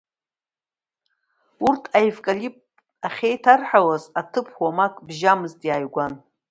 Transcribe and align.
Урҭ 1.67 1.83
аевкалипт 1.97 2.59
ахьеиҭарҳауаз 3.07 4.03
аҭыԥ 4.19 4.47
уамак 4.61 4.93
бжьамызт, 5.07 5.59
иааигәан. 5.67 6.13